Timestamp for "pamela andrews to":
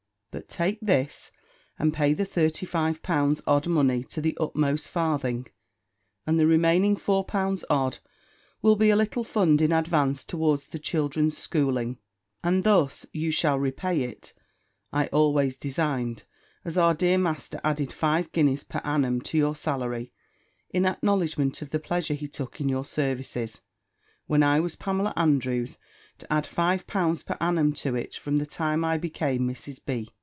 24.77-26.31